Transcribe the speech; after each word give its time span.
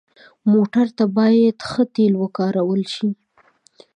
موټر 0.51 0.87
ته 0.97 1.05
باید 1.17 1.57
ښه 1.69 1.83
تیلو 1.95 2.17
وکارول 2.21 2.81
شي. 2.95 3.09